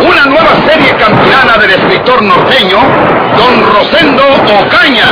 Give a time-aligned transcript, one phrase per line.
[0.00, 2.78] Una nueva serie campilana del escritor norteño,
[3.36, 4.22] Don Rosendo
[4.64, 5.06] Ocaña.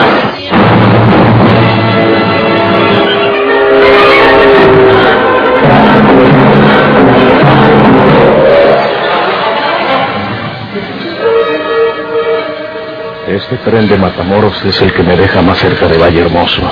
[13.29, 16.63] Este tren de Matamoros es el que me deja más cerca de Valle Hermoso.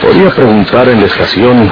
[0.00, 1.70] Podría preguntar en la estación,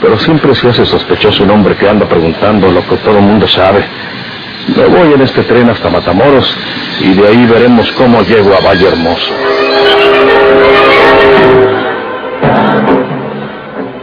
[0.00, 3.46] pero siempre se hace sospechoso un hombre que anda preguntando lo que todo el mundo
[3.46, 3.84] sabe.
[4.68, 6.56] Me voy en este tren hasta Matamoros
[7.00, 9.32] y de ahí veremos cómo llego a Valle Hermoso.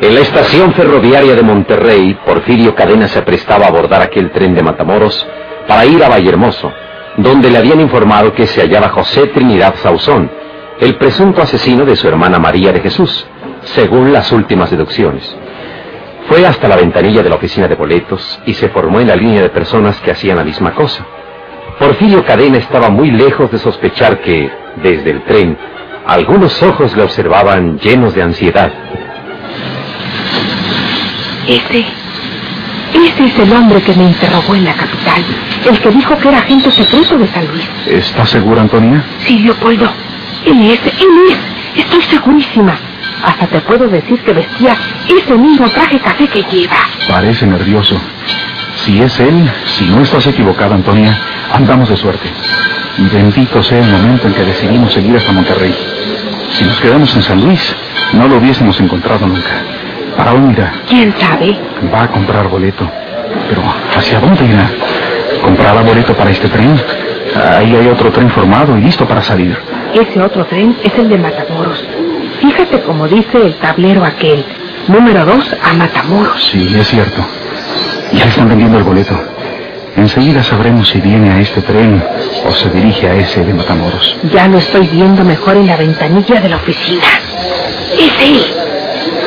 [0.01, 4.61] En la estación ferroviaria de Monterrey, Porfirio Cadena se prestaba a abordar aquel tren de
[4.61, 5.25] Matamoros
[5.67, 6.71] para ir a Vallehermoso,
[7.17, 10.29] donde le habían informado que se hallaba José Trinidad Sauzón,
[10.79, 13.25] el presunto asesino de su hermana María de Jesús,
[13.63, 15.35] según las últimas deducciones.
[16.29, 19.41] Fue hasta la ventanilla de la oficina de boletos y se formó en la línea
[19.41, 21.03] de personas que hacían la misma cosa.
[21.79, 24.47] Porfirio Cadena estaba muy lejos de sospechar que,
[24.83, 25.57] desde el tren,
[26.05, 28.71] algunos ojos le observaban llenos de ansiedad.
[31.47, 31.85] Ese.
[32.93, 35.23] Ese es el hombre que me interrogó en la capital.
[35.67, 37.67] El que dijo que era agente secreto de San Luis.
[37.87, 39.03] ¿Estás segura, Antonia?
[39.25, 39.89] Sí, Leopoldo.
[40.45, 41.83] Él es, él es.
[41.85, 42.77] Estoy segurísima.
[43.23, 44.75] Hasta te puedo decir que vestía
[45.07, 46.77] ese mismo traje café que lleva.
[47.07, 47.99] Parece nervioso.
[48.75, 51.17] Si es él, si no estás equivocada, Antonia,
[51.53, 52.29] andamos de suerte.
[53.13, 55.75] Bendito sea el momento en que decidimos seguir hasta Monterrey.
[56.53, 57.75] Si nos quedamos en San Luis,
[58.13, 59.51] no lo hubiésemos encontrado nunca.
[60.17, 61.57] Para mira, ¿Quién sabe?
[61.93, 62.89] va a comprar boleto.
[63.47, 63.61] Pero,
[63.95, 64.69] ¿hacia dónde irá?
[65.43, 66.79] ¿Comprará boleto para este tren?
[67.57, 69.57] Ahí hay otro tren formado y listo para salir.
[69.93, 71.83] Ese otro tren es el de Matamoros.
[72.49, 74.43] Fíjate como dice el tablero aquel.
[74.87, 76.43] Número dos a Matamoros.
[76.51, 77.23] Sí, es cierto.
[78.11, 79.15] Ya están vendiendo el boleto.
[79.95, 82.03] Enseguida sabremos si viene a este tren
[82.47, 84.15] o se dirige a ese de Matamoros.
[84.33, 87.03] Ya lo estoy viendo mejor en la ventanilla de la oficina.
[87.99, 88.43] Es él.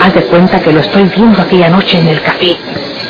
[0.03, 2.56] Haz de cuenta que lo estoy viendo aquella noche en el café.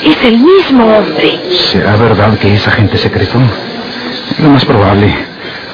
[0.05, 1.41] Es el mismo hombre.
[1.71, 3.39] ¿Será verdad que es agente secreto?
[4.43, 5.11] Lo más probable.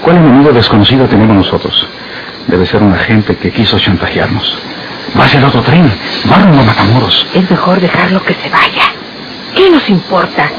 [0.05, 1.89] ¿Cuál enemigo desconocido tenemos nosotros?
[2.49, 4.59] Debe ser un agente que quiso chantajearnos.
[5.19, 5.91] Va hacia el otro tren.
[6.33, 7.27] A Matamoros.
[7.35, 8.85] Es mejor dejarlo que se vaya.
[9.55, 10.51] ¿Qué nos importa?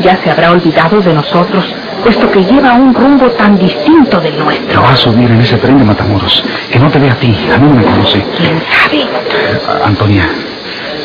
[0.00, 1.64] Ya se habrá olvidado de nosotros,
[2.02, 4.80] puesto que lleva un rumbo tan distinto del nuestro.
[4.80, 6.42] Va a subir en ese tren de Matamoros.
[6.70, 7.36] Que no te vea a ti.
[7.54, 8.24] A mí no me conoce.
[8.38, 9.84] ¿Quién sabe?
[9.84, 10.28] Antonia,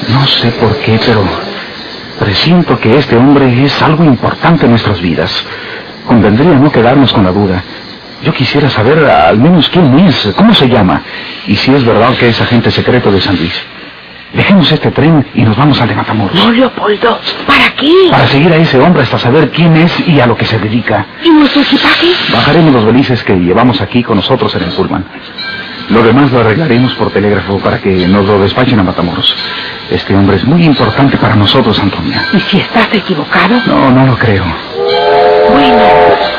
[0.09, 1.23] no sé por qué, pero
[2.17, 5.43] presiento que este hombre es algo importante en nuestras vidas.
[6.07, 7.63] Convendría no quedarnos con la duda.
[8.23, 11.01] Yo quisiera saber al menos quién es, cómo se llama,
[11.45, 13.53] y si es verdad que es agente secreto de San Luis.
[14.33, 16.33] Dejemos este tren y nos vamos al de Matamoros.
[16.33, 17.19] No, Leopoldo.
[17.45, 17.91] ¿Para qué?
[18.09, 21.05] Para seguir a ese hombre hasta saber quién es y a lo que se dedica.
[21.23, 22.07] ¿Y nuestro equipaje?
[22.31, 25.05] Bajaremos los belices que llevamos aquí con nosotros en el Pullman.
[25.89, 29.35] Lo demás lo arreglaremos por telégrafo para que nos lo despachen a Matamoros.
[29.91, 32.25] Este hombre es muy importante para nosotros, Antonia.
[32.33, 33.61] ¿Y si estás equivocado?
[33.67, 34.45] No, no lo creo.
[35.51, 35.77] Bueno,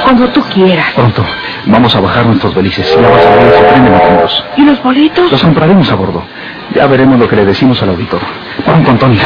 [0.04, 0.90] como tú quieras.
[0.94, 1.24] Pronto,
[1.66, 2.96] vamos a bajar nuestros belices.
[3.00, 3.92] Ya vas a ver ese tren de.
[4.56, 5.30] ¿Y los boletos?
[5.30, 6.22] Los compraremos a bordo.
[6.74, 8.20] Ya veremos lo que le decimos al auditor.
[8.64, 9.22] Pronto, Antonia.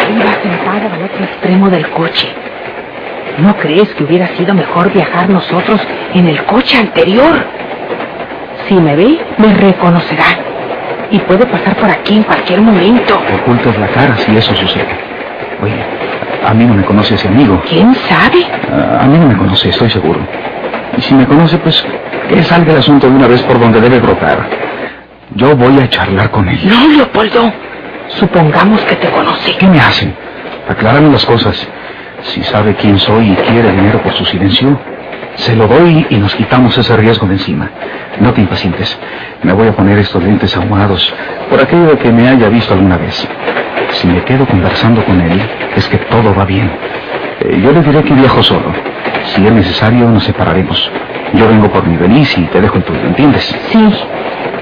[0.00, 2.28] Ahí va sentada al otro extremo del coche.
[3.38, 5.80] ¿No crees que hubiera sido mejor viajar nosotros
[6.14, 7.61] en el coche anterior?
[8.72, 10.24] Si me ve, me reconocerá.
[11.10, 13.20] Y puede pasar por aquí en cualquier momento.
[13.42, 14.88] Ocultas la cara si eso sucede.
[15.62, 15.76] Oye,
[16.42, 17.60] a mí no me conoce ese amigo.
[17.68, 18.46] ¿Quién sabe?
[18.72, 20.20] A, a mí no me conoce, estoy seguro.
[20.96, 21.84] Y si me conoce, pues
[22.30, 24.38] que salga el asunto de una vez por donde debe brotar.
[25.34, 26.58] Yo voy a charlar con él.
[26.64, 27.52] No, Leopoldo.
[28.08, 29.54] Supongamos que te conoce.
[29.58, 30.14] ¿Qué me hacen?
[30.66, 31.68] Aclárame las cosas.
[32.22, 34.80] Si sabe quién soy y quiere dinero por su silencio,
[35.36, 37.70] se lo doy y nos quitamos ese riesgo de encima.
[38.20, 38.98] No te impacientes.
[39.42, 41.12] Me voy a poner estos lentes ahumados
[41.50, 43.26] por aquello de que me haya visto alguna vez.
[43.90, 45.40] Si me quedo conversando con él,
[45.76, 46.70] es que todo va bien.
[47.40, 48.72] Eh, yo le diré que viajo solo.
[49.24, 50.90] Si es necesario, nos separaremos.
[51.34, 52.92] Yo vengo por mi beliz y te dejo en tu...
[52.92, 53.56] ¿Entiendes?
[53.70, 53.88] Sí.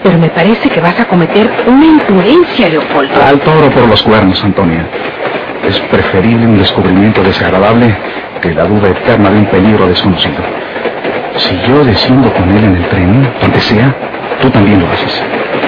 [0.03, 3.13] Pero me parece que vas a cometer una imprudencia, Leopoldo.
[3.23, 4.87] Al toro por los cuernos, Antonia.
[5.67, 7.97] Es preferible un descubrimiento desagradable
[8.41, 10.43] que la duda eterna de un peligro desconocido.
[11.37, 13.95] Si yo desciendo con él en el tren, donde sea,
[14.41, 15.23] tú también lo haces.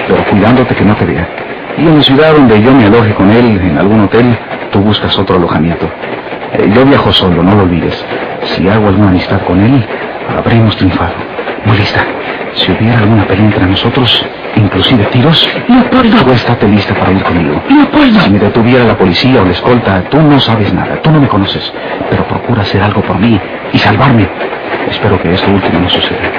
[0.07, 1.27] Pero cuidándote que no te vea.
[1.77, 4.37] Y en la ciudad donde yo me aloje con él, en algún hotel,
[4.71, 5.89] tú buscas otro alojamiento.
[6.53, 8.05] Eh, yo viajo solo, no lo olvides.
[8.43, 9.83] Si hago alguna amistad con él,
[10.37, 11.32] habremos triunfado.
[11.65, 12.05] Muy lista.
[12.55, 14.25] Si hubiera alguna pelea entre nosotros,
[14.55, 16.23] inclusive tiros, Leopoldo.
[16.23, 17.61] tú estate lista para ir conmigo.
[17.69, 18.19] Leopoldo.
[18.19, 21.27] Si me detuviera la policía o la escolta, tú no sabes nada, tú no me
[21.27, 21.73] conoces,
[22.09, 23.39] pero procura hacer algo por mí
[23.71, 24.29] y salvarme.
[24.89, 26.31] Espero que esto último no suceda.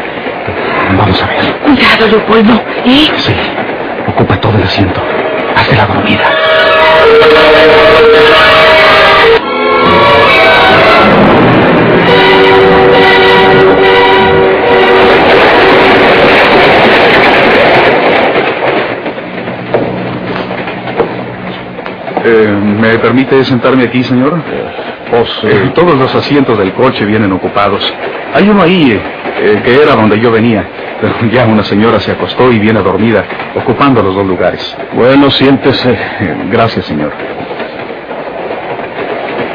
[0.96, 1.54] Vamos a ver.
[1.64, 2.52] Cuidado, Leopoldo.
[2.84, 3.10] ¿Eh?
[3.16, 3.34] Sí,
[4.06, 5.00] ocupa todo el asiento.
[5.56, 6.24] Hazte la dormida.
[22.26, 24.42] Eh, ¿Me permite sentarme aquí, señor?
[25.10, 27.92] Pues, eh, todos los asientos del coche vienen ocupados.
[28.32, 28.98] Hay uno ahí,
[29.40, 30.66] eh, que era donde yo venía.
[31.00, 33.24] Pero ya una señora se acostó y viene dormida,
[33.54, 34.74] ocupando los dos lugares.
[34.94, 35.98] Bueno, siéntese.
[36.50, 37.12] Gracias, señor.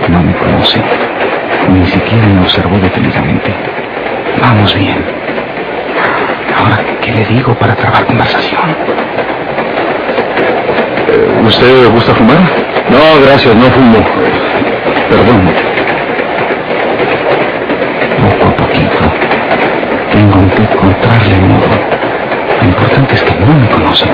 [0.07, 0.80] No me conoce.
[1.71, 3.51] Ni siquiera me observó detenidamente.
[4.42, 4.98] Vamos bien.
[6.56, 8.75] Ahora, ¿qué le digo para trabar conversación?
[11.45, 12.38] ¿Usted gusta fumar?
[12.89, 13.98] No, gracias, no fumo.
[15.10, 15.51] Perdón.
[18.21, 19.04] Poco a poquito.
[20.12, 21.68] Tengo que encontrarle modo.
[22.62, 24.06] Lo importante es que no me conoce.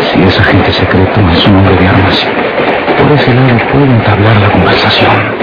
[0.00, 2.26] Si es agente secreto, es un hombre de armas.
[2.98, 5.38] Por ese lado puedo entablar la conversación.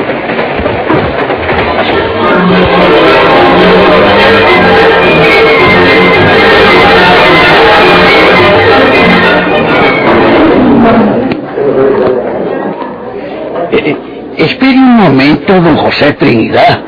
[14.37, 16.79] Espere un momento, don José Trinidad.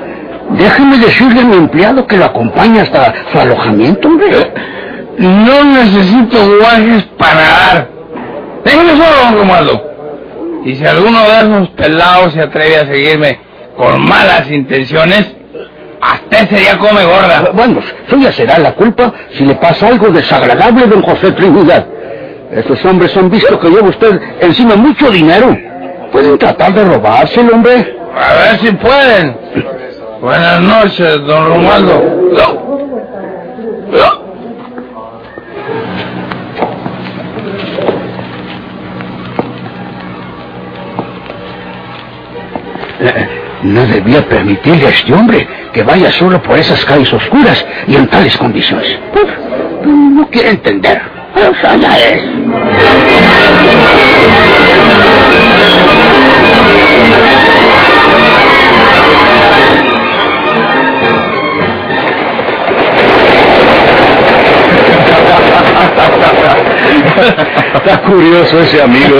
[0.51, 4.51] Déjeme decirle a mi empleado que lo acompañe hasta su alojamiento, hombre.
[5.17, 7.89] No necesito guajes para dar.
[8.63, 9.83] Déjeme solo, don Romualdo.
[10.65, 13.39] Y si alguno de esos pelados se atreve a seguirme
[13.75, 15.33] con malas intenciones,
[16.01, 17.51] hasta ese día come gorda.
[17.53, 21.85] Bueno, suya será la culpa si le pasa algo desagradable, don José Trinidad.
[22.51, 25.57] Estos hombres han visto que lleva usted encima mucho dinero.
[26.11, 27.97] Pueden tratar de robárselo, hombre.
[28.15, 29.37] A ver si pueden.
[30.21, 32.27] Buenas noches, don Romualdo.
[42.99, 43.27] Eh,
[43.63, 48.07] No debía permitirle a este hombre que vaya solo por esas calles oscuras y en
[48.07, 48.97] tales condiciones.
[49.11, 49.25] Pues,
[49.85, 51.01] no quiere entender.
[51.35, 52.21] O sea, ya es.
[67.17, 69.15] Está curioso ese amigo.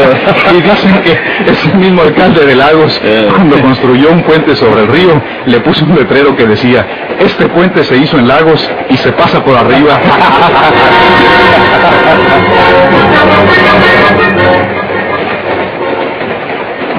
[0.54, 1.18] Y dicen que
[1.52, 5.96] ese mismo alcalde de Lagos, cuando construyó un puente sobre el río, le puso un
[5.96, 6.86] letrero que decía,
[7.20, 10.00] este puente se hizo en Lagos y se pasa por arriba.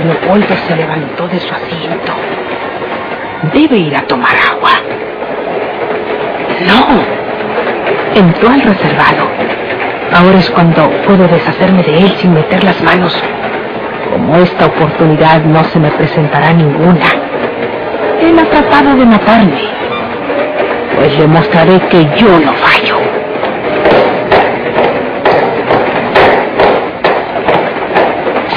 [0.04, 2.12] Leopoldo se levantó de su asiento.
[3.52, 4.70] Debe ir a tomar agua.
[6.66, 7.04] No.
[8.14, 9.28] Entró al reservado.
[10.14, 13.14] Ahora es cuando puedo deshacerme de él sin meter las manos.
[14.12, 17.06] Como esta oportunidad no se me presentará ninguna.
[18.20, 19.60] Él ha tratado de matarme.
[20.96, 22.98] Pues le mostraré que yo no fallo.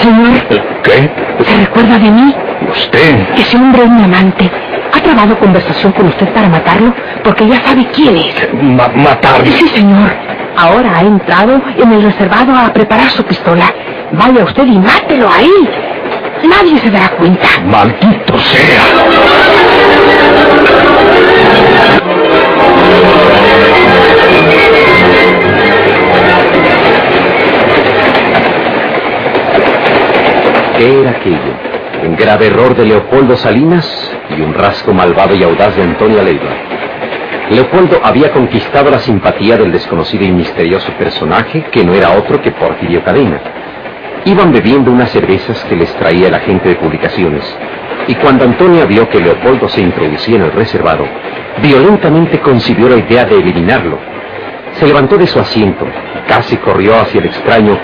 [0.02, 0.48] Señor,
[0.84, 1.10] ¿Qué?
[1.46, 2.36] ¿se recuerda de mí?
[2.72, 3.20] ¿Usted?
[3.38, 4.50] Ese hombre es mi amante.
[4.94, 6.94] ¿Ha trabado conversación con usted para matarlo?
[7.24, 8.34] Porque ya sabe quién es.
[8.96, 9.48] ¿Matarme?
[9.52, 10.10] Sí, señor.
[10.62, 13.74] Ahora ha entrado en el reservado a preparar su pistola.
[14.12, 15.50] Vaya usted y mátelo ahí.
[16.44, 17.48] Nadie se dará cuenta.
[17.66, 18.84] ¡Maldito sea!
[30.78, 31.40] ¿Qué era aquello?
[32.06, 36.52] Un grave error de Leopoldo Salinas y un rasgo malvado y audaz de Antonio Leiva.
[37.52, 42.52] Leopoldo había conquistado la simpatía del desconocido y misterioso personaje que no era otro que
[42.52, 43.42] Porfirio Cadena.
[44.24, 47.44] Iban bebiendo unas cervezas que les traía el agente de publicaciones,
[48.08, 51.06] y cuando Antonia vio que Leopoldo se introducía en el reservado,
[51.62, 54.00] violentamente concibió la idea de eliminarlo.
[54.80, 55.86] se levantó de su asiento,
[56.30, 57.78] casi corrió hacia el extraño,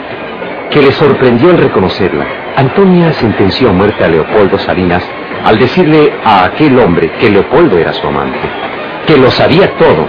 [0.71, 2.25] que le sorprendió al reconocerla.
[2.55, 5.03] Antonia sentenció a muerte a Leopoldo Salinas
[5.43, 8.39] al decirle a aquel hombre que Leopoldo era su amante,
[9.07, 10.05] que lo sabía todo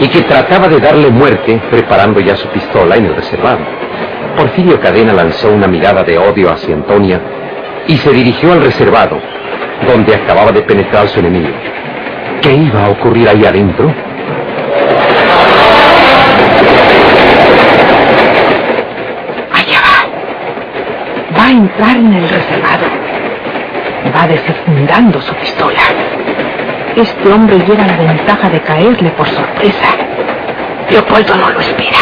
[0.00, 3.60] y que trataba de darle muerte preparando ya su pistola en el reservado.
[4.36, 7.20] Porfirio Cadena lanzó una mirada de odio hacia Antonia
[7.86, 9.20] y se dirigió al reservado,
[9.86, 11.48] donde acababa de penetrar su enemigo.
[12.40, 13.92] ¿Qué iba a ocurrir ahí adentro?
[19.52, 21.38] Allá va.
[21.38, 22.86] Va a entrar en el reservado.
[24.14, 26.07] Va desenfundando su pistola.
[26.98, 29.86] Este hombre lleva la ventaja de caerle por sorpresa.
[30.90, 31.96] Leopoldo no lo espera.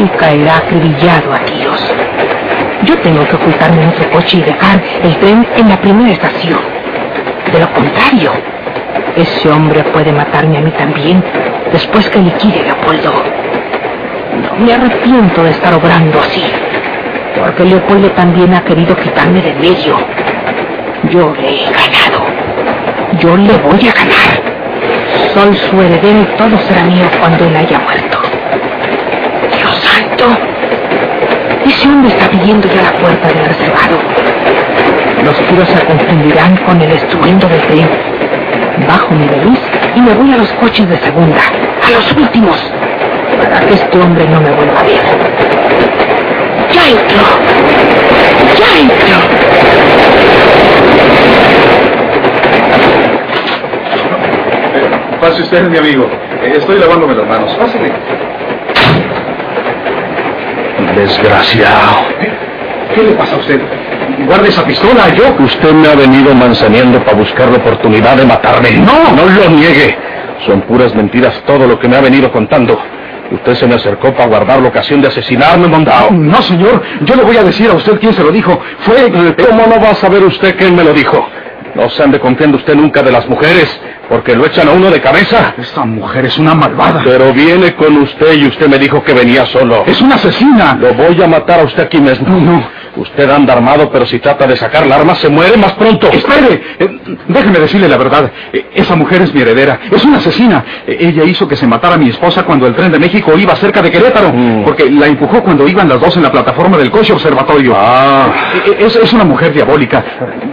[0.00, 1.94] Y caerá acribillado a tiros.
[2.82, 6.58] Yo tengo que ocultarme en otro coche y dejar el tren en la primera estación.
[7.52, 8.32] De lo contrario,
[9.14, 11.22] ese hombre puede matarme a mí también
[11.70, 13.12] después que liquide Leopoldo.
[14.42, 16.42] No me arrepiento de estar obrando así,
[17.38, 19.96] porque Leopoldo también ha querido quitarme de medio.
[21.10, 22.03] Yo le he ganado.
[23.24, 24.42] Yo le voy a ganar.
[25.32, 28.18] Soy su heredero y todo será mío cuando él haya muerto.
[29.56, 30.26] Dios santo.
[31.64, 33.96] Ese hombre está pidiendo ya la puerta del reservado.
[35.24, 37.88] Los tiros se confundirán con el estruendo del tren.
[38.86, 39.60] Bajo mi nariz
[39.96, 41.40] y me voy a los coches de segunda,
[41.82, 42.58] a los últimos,
[43.38, 45.00] para que este hombre no me vuelva a ver.
[46.74, 47.24] ¡Ya entró!
[48.58, 49.16] ¡Ya entró!
[55.24, 56.06] Pase usted, mi amigo.
[56.42, 57.50] Eh, Estoy lavándome las manos.
[57.54, 57.90] Pásale.
[60.94, 61.96] Desgraciado.
[62.94, 63.58] ¿Qué le pasa a usted?
[64.26, 65.24] Guarde esa pistola, yo.
[65.42, 68.72] Usted me ha venido manzaneando para buscar la oportunidad de matarme.
[68.72, 69.96] No, no lo niegue.
[70.44, 72.78] Son puras mentiras todo lo que me ha venido contando.
[73.30, 76.10] Usted se me acercó para guardar la ocasión de asesinarme, Mondao.
[76.10, 76.82] No, señor.
[77.00, 78.60] Yo le voy a decir a usted quién se lo dijo.
[78.80, 79.10] Fue...
[79.10, 81.26] ¿Cómo no va a saber usted quién me lo dijo?
[81.74, 85.00] No se ande confiando usted nunca de las mujeres, porque lo echan a uno de
[85.00, 85.54] cabeza.
[85.58, 87.02] Esta mujer es una malvada.
[87.04, 89.84] Pero viene con usted y usted me dijo que venía solo.
[89.86, 90.76] Es una asesina.
[90.80, 92.28] Lo voy a matar a usted aquí mismo.
[92.28, 92.84] No, no.
[92.96, 96.08] Usted anda armado, pero si trata de sacar la arma, se muere más pronto.
[96.12, 96.62] Espere.
[96.78, 96.88] Eh,
[97.26, 98.30] déjeme decirle la verdad.
[98.52, 99.80] Eh, esa mujer es mi heredera.
[99.90, 100.64] Es una asesina.
[100.86, 103.56] Eh, ella hizo que se matara a mi esposa cuando el tren de México iba
[103.56, 104.32] cerca de Querétaro.
[104.64, 107.74] Porque la empujó cuando iban las dos en la plataforma del coche observatorio.
[107.76, 108.28] Ah.
[108.78, 110.04] Es, es una mujer diabólica.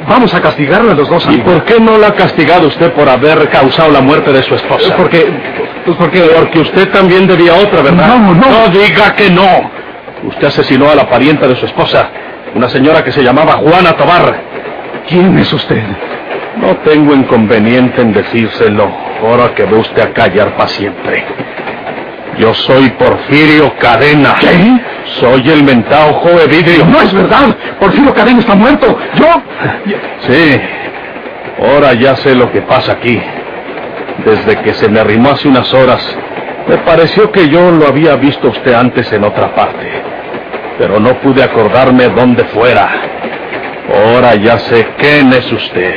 [0.08, 1.28] Vamos a castigarla a los dos.
[1.32, 4.56] ¿Y por qué no la ha castigado usted por haber causado la muerte de su
[4.56, 4.96] esposa?
[4.96, 5.32] Porque...
[5.86, 6.22] Pues porque...
[6.22, 8.08] Porque usted también debía otra, ¿verdad?
[8.08, 8.50] No, no.
[8.50, 9.72] No diga que no.
[10.24, 12.10] Usted asesinó a la parienta de su esposa,
[12.54, 14.36] una señora que se llamaba Juana Tobar.
[15.08, 15.82] ¿Quién es usted?
[16.58, 21.26] No tengo inconveniente en decírselo, ahora que ve usted a callar para siempre.
[22.38, 24.36] Yo soy Porfirio Cadena.
[24.40, 24.80] ¿Qué?
[25.20, 26.86] Soy el mentado joven vidrio.
[26.86, 27.56] No es verdad.
[27.80, 28.98] Porfirio Cadena está muerto.
[29.16, 29.26] Yo...
[30.28, 30.62] Sí.
[31.62, 33.22] Ahora ya sé lo que pasa aquí.
[34.26, 36.18] Desde que se me arrimó hace unas horas,
[36.68, 39.88] me pareció que yo lo había visto usted antes en otra parte.
[40.80, 42.90] Pero no pude acordarme dónde fuera.
[43.94, 45.94] Ahora ya sé quién es usted.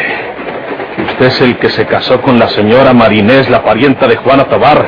[1.07, 4.87] Usted es el que se casó con la señora Marinés, la parienta de Juana Tobar.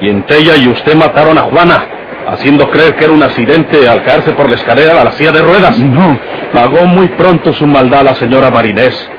[0.00, 1.84] Y entre ella y usted mataron a Juana,
[2.28, 5.42] haciendo creer que era un accidente al caerse por la escalera a la silla de
[5.42, 5.78] ruedas.
[5.78, 6.18] No.
[6.52, 9.10] Pagó muy pronto su maldad la señora Marinés,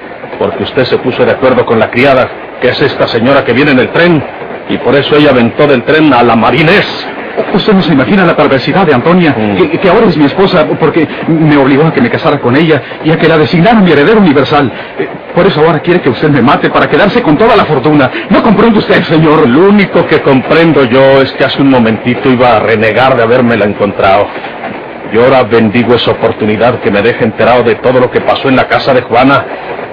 [0.44, 3.72] porque usted se puso de acuerdo con la criada, que es esta señora que viene
[3.72, 4.22] en el tren,
[4.68, 7.08] y por eso ella aventó del tren a la Marinés.
[7.54, 11.08] Usted no se imagina la perversidad de Antonia, que, que ahora es mi esposa, porque
[11.30, 14.20] me obligó a que me casara con ella y a que la designara mi heredero
[14.20, 14.70] universal.
[15.00, 18.12] Eh, Por eso ahora quiere que usted me mate para quedarse con toda la fortuna.
[18.30, 19.48] ¿No comprende usted, señor?
[19.48, 23.64] Lo único que comprendo yo es que hace un momentito iba a renegar de habérmela
[23.64, 24.28] encontrado.
[25.14, 28.56] Y ahora bendigo esa oportunidad que me deje enterado de todo lo que pasó en
[28.56, 29.46] la casa de Juana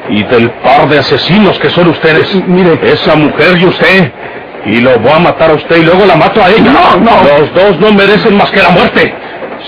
[0.08, 2.34] y del par de asesinos que son ustedes.
[2.46, 4.12] mire, esa mujer y usted.
[4.64, 6.72] Y lo voy a matar a usted y luego la mato a ella.
[6.72, 7.38] No, no.
[7.38, 9.14] Los dos no merecen más que la muerte.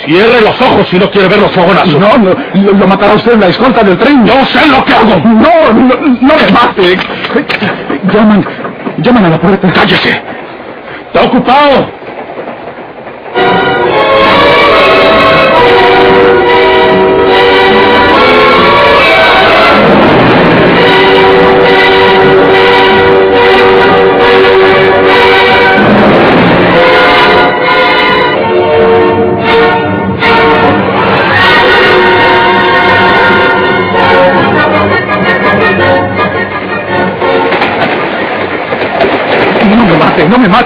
[0.06, 2.00] Cierre los ojos si no quiere ver los fogonazos.
[2.00, 4.24] No, no, lo, lo matará usted en la escolta del tren.
[4.24, 5.16] Yo sé lo que hago.
[5.22, 6.98] No, no, no me mate.
[8.10, 8.44] Llaman,
[8.98, 9.70] llaman a la puerta.
[9.70, 10.22] Cállese.
[11.12, 11.90] Está ocupado.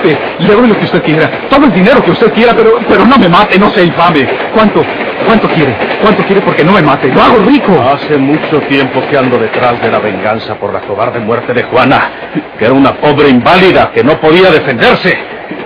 [0.06, 0.18] Mate.
[0.38, 3.16] Le doy lo que usted quiera, todo el dinero que usted quiera, pero, pero no
[3.18, 4.28] me mate, no sea infame.
[4.54, 4.84] ¿Cuánto?
[5.26, 5.76] ¿Cuánto quiere?
[6.02, 7.08] ¿Cuánto quiere porque no me mate?
[7.08, 7.72] Lo hago rico.
[7.80, 12.10] Hace mucho tiempo que ando detrás de la venganza por la cobarde muerte de Juana,
[12.58, 15.16] que era una pobre inválida que no podía defenderse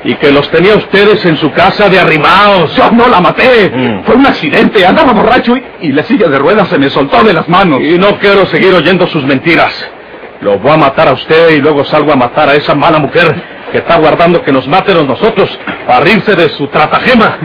[0.04, 2.74] y que los tenía ustedes en su casa de arrimaos.
[2.74, 3.70] Yo no la maté.
[3.70, 4.04] Mm.
[4.04, 4.86] Fue un accidente.
[4.86, 7.80] Andaba borracho y, y la silla de ruedas se me soltó de las manos.
[7.82, 9.90] Y no quiero seguir oyendo sus mentiras.
[10.40, 13.59] Lo voy a matar a usted y luego salgo a matar a esa mala mujer
[13.70, 17.38] que está guardando que nos maten a nosotros para rirse de su tratagema.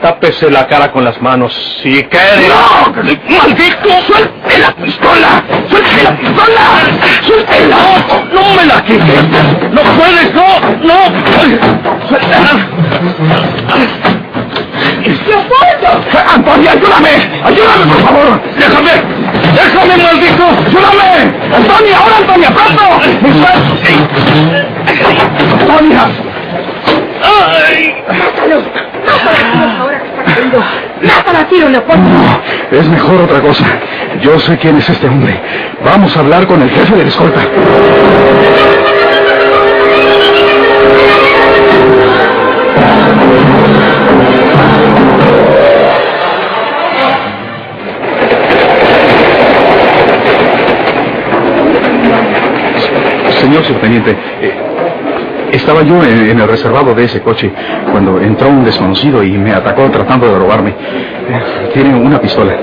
[0.00, 2.48] Tápese la cara con las manos si quiere.
[2.48, 2.92] ¡No!
[3.38, 3.88] ¡Maldito!
[4.06, 5.44] ¡Suelte la pistola!
[5.70, 6.60] ¡Suelte la pistola!
[7.22, 7.76] ¡Suéltela!
[8.32, 9.22] ¡No me la quites!
[9.70, 10.34] ¡No puedes!
[10.34, 10.60] ¡No!
[10.82, 12.08] ¡No!
[12.08, 12.50] ¡Suéltela!
[16.34, 17.10] ¡Antonio, ayúdame!
[17.44, 18.40] ¡Ayúdame, por favor!
[18.56, 18.90] ¡Déjame!
[19.54, 20.44] ¡Déjame, maldito!
[20.66, 21.10] ¡Ayúdame!
[21.56, 21.98] ¡Antonia!
[21.98, 22.50] ¡Ahora, Antonia!
[22.50, 22.82] ¡Pronto!
[25.60, 26.02] ¡Antonia!
[28.08, 28.62] ¡Mátalo!
[29.06, 30.60] ¡Mátalo ahora que está caído!
[31.02, 32.10] ¡Mátalo a tiro, Leopoldo!
[32.70, 33.64] Es mejor otra cosa.
[34.20, 35.40] Yo sé quién es este hombre.
[35.84, 37.40] Vamos a hablar con el jefe de la escolta.
[53.52, 54.54] Señor subteniente, eh,
[55.52, 57.52] estaba yo en, el reservado de ese coche
[57.90, 60.70] cuando entró un desconocido y me atacó tratando de robarme.
[60.70, 62.54] Eh, Tiene una pistola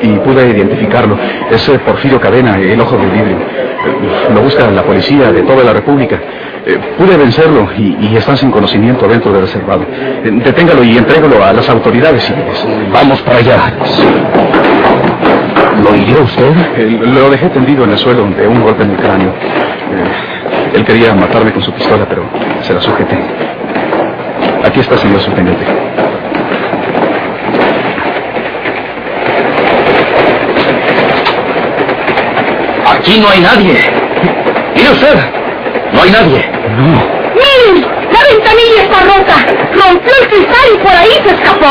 [0.00, 1.18] y pude identificarlo.
[1.50, 3.38] Es eh, Porfirio Cadena, el ojo del vidrio.
[4.32, 6.20] Lo busca la policía de toda la República.
[6.96, 9.84] Pude vencerlo y, y está sin conocimiento dentro del reservado.
[10.22, 12.68] Deténgalo y entrégalo a las autoridades civiles.
[12.92, 13.74] Vamos para allá.
[15.78, 16.52] ¿Lo hirió usted?
[17.00, 19.30] lo dejé tendido en el suelo de un golpe en el cráneo.
[19.30, 22.24] Eh, él quería matarme con su pistola, pero
[22.62, 23.18] se la sujeté.
[24.64, 25.64] Aquí está, señor subteniente.
[32.86, 33.90] Aquí no hay nadie.
[34.76, 35.14] Mire usted,
[35.92, 36.50] no hay nadie.
[37.34, 37.86] ¡Miren!
[38.12, 39.36] ¡La ventanilla está rota!
[39.72, 41.70] ¡Rompió el cristal y por ahí se escapó!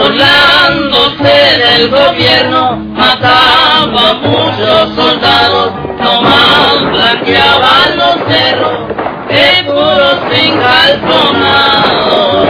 [0.00, 8.88] Burlándose del gobierno, mataba a muchos soldados, nomás blanqueaban los cerros
[9.28, 12.49] de puros sin calzonar.